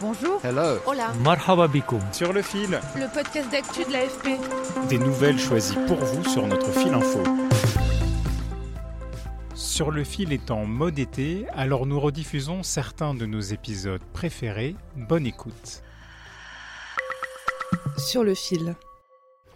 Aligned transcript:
Bonjour. 0.00 0.40
Hello. 0.44 0.78
Hola. 0.86 1.12
Marhaba 1.22 1.68
bikoum. 1.68 2.00
Sur 2.12 2.32
le 2.32 2.42
fil, 2.42 2.80
Le 2.96 3.12
podcast 3.12 3.50
d'actu 3.50 3.84
de 3.84 3.92
l'AFP. 3.92 4.28
des 4.88 4.98
nouvelles 4.98 5.38
choisies 5.38 5.76
pour 5.86 5.98
vous 5.98 6.24
sur 6.28 6.46
notre 6.46 6.70
fil 6.72 6.92
info. 6.94 7.22
Sur 9.54 9.90
le 9.90 10.04
fil 10.04 10.32
est 10.32 10.50
en 10.50 10.64
mode 10.64 10.98
été, 10.98 11.46
alors 11.54 11.86
nous 11.86 12.00
rediffusons 12.00 12.62
certains 12.62 13.14
de 13.14 13.26
nos 13.26 13.40
épisodes 13.40 14.02
préférés. 14.12 14.74
Bonne 14.96 15.26
écoute. 15.26 15.82
Sur 17.98 18.24
le 18.24 18.34
fil. 18.34 18.74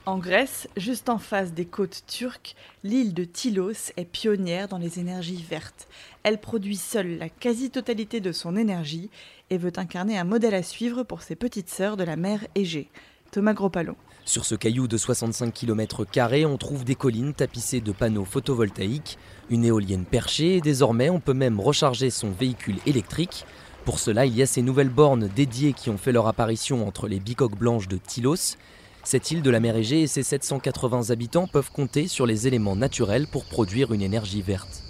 En 0.06 0.18
Grèce, 0.18 0.68
juste 0.76 1.08
en 1.08 1.16
face 1.16 1.54
des 1.54 1.64
côtes 1.64 2.02
turques, 2.06 2.56
l'île 2.82 3.14
de 3.14 3.24
Tylos 3.24 3.90
est 3.96 4.04
pionnière 4.04 4.68
dans 4.68 4.77
les 4.77 4.98
énergies 4.98 5.42
vertes. 5.48 5.88
Elle 6.24 6.38
produit 6.38 6.77
seule 6.77 7.16
la 7.16 7.30
quasi-totalité 7.30 8.20
de 8.20 8.30
son 8.30 8.54
énergie 8.54 9.08
et 9.48 9.56
veut 9.56 9.72
incarner 9.77 10.19
un 10.19 10.24
modèle 10.24 10.55
à 10.55 10.62
suivre 10.62 11.05
pour 11.05 11.22
ses 11.22 11.36
petites 11.36 11.70
sœurs 11.70 11.96
de 11.96 12.05
la 12.05 12.16
mer 12.16 12.46
Égée. 12.55 12.91
Thomas 13.30 13.55
Gropalo. 13.55 13.96
Sur 14.27 14.44
ce 14.44 14.55
caillou 14.55 14.88
de 14.88 14.98
65 14.98 15.55
km, 15.55 16.05
on 16.46 16.56
trouve 16.58 16.84
des 16.84 16.96
collines 16.96 17.33
tapissées 17.33 17.80
de 17.80 17.92
panneaux 17.92 18.27
photovoltaïques, 18.27 19.16
une 19.48 19.64
éolienne 19.64 20.05
perchée 20.05 20.56
et 20.56 20.61
désormais 20.61 21.08
on 21.08 21.20
peut 21.20 21.33
même 21.33 21.61
recharger 21.61 22.11
son 22.11 22.30
véhicule 22.30 22.77
électrique. 22.84 23.46
Pour 23.86 23.98
cela, 23.98 24.27
il 24.27 24.36
y 24.36 24.42
a 24.42 24.46
ces 24.46 24.61
nouvelles 24.61 24.91
bornes 24.91 25.28
dédiées 25.28 25.72
qui 25.72 25.89
ont 25.89 25.98
fait 25.98 26.12
leur 26.12 26.27
apparition 26.27 26.86
entre 26.86 27.08
les 27.08 27.20
bicoques 27.20 27.56
blanches 27.56 27.89
de 27.89 27.96
Tylos. 27.96 28.58
Cette 29.05 29.30
île 29.30 29.42
de 29.42 29.50
la 29.50 29.60
mer 29.60 29.77
Égée 29.77 30.02
et 30.02 30.06
ses 30.06 30.22
780 30.22 31.10
habitants 31.10 31.47
peuvent 31.47 31.70
compter 31.70 32.08
sur 32.08 32.27
les 32.27 32.47
éléments 32.47 32.74
naturels 32.74 33.27
pour 33.27 33.44
produire 33.44 33.92
une 33.92 34.02
énergie 34.02 34.42
verte. 34.42 34.83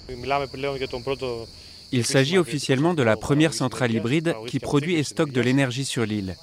Il 1.93 2.05
s'agit 2.05 2.39
officiellement 2.39 2.95
de 2.95 3.03
la 3.03 3.17
première 3.17 3.55
centrale 3.55 3.93
hybride 3.93 4.35
qui 4.47 4.59
produit 4.59 4.95
et 4.95 5.03
stocke 5.03 5.33
de 5.33 5.41
l'énergie 5.41 5.85
sur 5.85 6.07
l'île. 6.07 6.37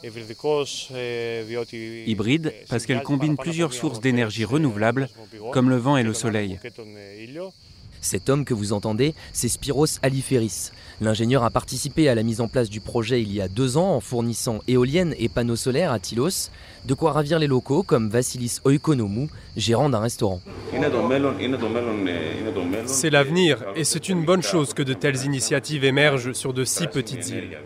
Hybride 2.08 2.54
parce 2.70 2.86
qu'elle 2.86 3.04
combine 3.04 3.38
plusieurs 3.38 3.74
sources 3.74 4.00
d'énergie 4.00 4.46
renouvelables, 4.46 5.10
comme 5.52 5.70
le 5.70 5.78
vent 5.78 5.98
et 5.98 6.04
le 6.04 6.14
soleil. 6.14 6.60
Cet 8.02 8.30
homme 8.30 8.46
que 8.46 8.56
vous 8.56 8.74
entendez, 8.74 9.14
c'est 9.32 9.48
Spiros 9.48 9.86
Aliferis. 10.02 10.72
L'ingénieur 11.02 11.44
a 11.44 11.52
participé 11.52 12.10
à 12.10 12.16
la 12.16 12.24
mise 12.24 12.42
en 12.42 12.48
place 12.48 12.70
du 12.70 12.82
projet 12.82 13.22
il 13.22 13.32
y 13.32 13.42
a 13.42 13.48
deux 13.48 13.78
ans 13.78 13.96
en 13.96 14.00
fournissant 14.00 14.60
éoliennes 14.68 15.14
et 15.20 15.30
panneaux 15.30 15.56
solaires 15.56 15.92
à 15.92 16.00
Tylos, 16.00 16.50
de 16.86 16.94
quoi 16.96 17.12
ravir 17.12 17.38
les 17.38 17.46
locaux 17.46 17.84
comme 17.84 18.10
Vassilis 18.10 18.58
Oikonomou, 18.66 19.30
gérant 19.56 19.90
d'un 19.90 20.00
restaurant. 20.00 20.42
C'est 22.86 23.10
l'avenir 23.12 23.64
et 23.76 23.84
c'est 23.84 24.10
une 24.10 24.26
bonne 24.26 24.42
chose 24.42 24.74
que 24.74 24.82
de 24.82 24.94
telles 24.94 25.24
initiatives 25.24 25.84
émergent 25.84 26.34
sur 26.34 26.54
de 26.54 26.64
si 26.64 26.88
petites 26.88 27.30
îles. 27.30 27.58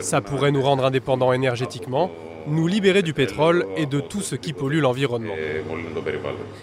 Ça 0.00 0.20
pourrait 0.22 0.52
nous 0.52 0.62
rendre 0.62 0.86
indépendants 0.86 1.32
énergétiquement, 1.32 2.10
nous 2.50 2.66
libérer 2.66 3.02
du 3.02 3.12
pétrole 3.12 3.66
et 3.76 3.86
de 3.86 4.00
tout 4.00 4.20
ce 4.20 4.34
qui 4.34 4.52
pollue 4.52 4.80
l'environnement. 4.80 5.34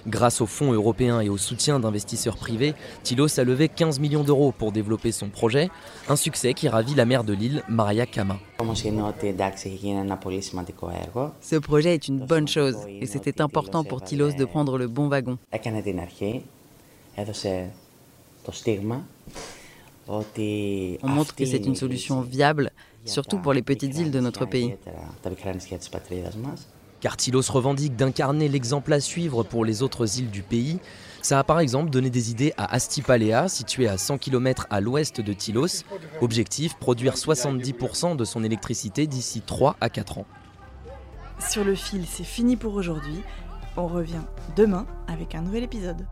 Grâce 0.08 0.42
aux 0.42 0.46
fonds 0.46 0.74
européens 0.74 1.22
et 1.22 1.30
au 1.30 1.38
soutien 1.38 1.80
d'investisseurs 1.80 2.38
privés, 2.38 2.74
Tylos 3.04 3.40
a 3.40 3.44
levé 3.44 3.70
15 3.70 4.00
millions 4.00 4.24
d'euros 4.24 4.52
pour 4.52 4.72
développer 4.72 5.12
son 5.12 5.30
projet, 5.30 5.70
un 6.10 6.16
succès 6.16 6.54
qui 6.54 6.68
ravit 6.68 6.96
la 6.96 7.06
maire 7.06 7.24
de 7.24 7.34
l'île, 7.34 7.64
Maria 7.70 8.06
Kama. 8.06 8.38
Ce 11.42 11.56
projet 11.58 11.94
est 11.94 12.08
une 12.08 12.20
bonne 12.26 12.48
chose 12.48 12.78
et 12.88 13.06
c'était 13.06 13.42
important 13.42 13.84
pour 13.84 14.02
Tylos 14.02 14.34
de 14.34 14.46
prendre 14.46 14.78
le 14.78 14.88
bon 14.88 15.08
wagon. 15.08 15.38
On 20.08 20.24
montre 21.08 21.36
que 21.36 21.46
c'est 21.46 21.66
une 21.66 21.76
solution 21.76 22.22
viable, 22.22 22.72
surtout 23.06 23.40
pour 23.40 23.54
les 23.54 23.62
petites 23.62 23.98
îles 23.98 24.12
de 24.12 24.20
notre 24.20 24.46
pays. 24.46 24.76
Car 27.02 27.18
Tylos 27.18 27.52
revendique 27.52 27.96
d'incarner 27.96 28.48
l'exemple 28.48 28.92
à 28.94 29.00
suivre 29.00 29.44
pour 29.44 29.64
les 29.64 29.84
autres 29.84 30.20
îles 30.20 30.32
du 30.32 30.42
pays. 30.42 30.80
Ça 31.22 31.40
a 31.40 31.44
par 31.44 31.60
exemple 31.60 31.90
donné 31.90 32.10
des 32.10 32.32
idées 32.32 32.54
à 32.58 32.74
Astipalea, 32.74 33.48
située 33.48 33.88
à 33.88 33.98
100 33.98 34.18
km 34.18 34.68
à 34.70 34.82
l'ouest 34.82 35.22
de 35.22 35.34
Tylos. 35.34 35.84
Objectif, 36.22 36.76
produire 36.76 37.16
70% 37.16 38.16
de 38.16 38.26
son 38.26 38.44
électricité 38.44 39.08
d'ici 39.08 39.42
3 39.42 39.76
à 39.82 39.90
4 39.90 40.20
ans. 40.20 40.26
Sur 41.40 41.64
le 41.64 41.76
fil, 41.76 42.06
c'est 42.08 42.24
fini 42.24 42.56
pour 42.56 42.74
aujourd'hui. 42.74 43.22
On 43.78 43.88
revient 43.88 44.24
demain 44.56 44.88
avec 45.08 45.36
un 45.36 45.42
nouvel 45.42 45.64
épisode. 45.64 46.06